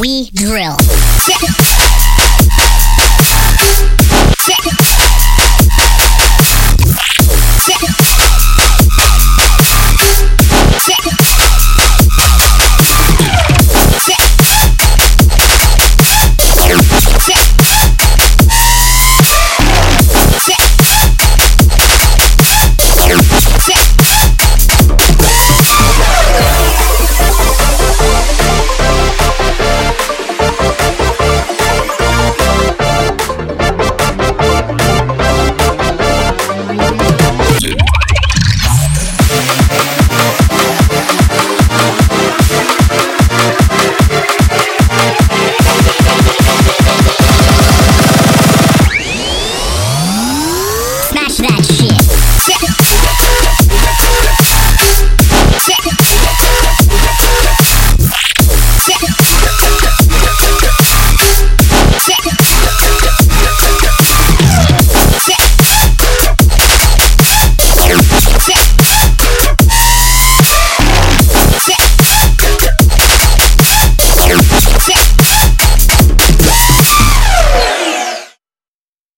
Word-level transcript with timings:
We 0.00 0.30
drill. 0.32 0.76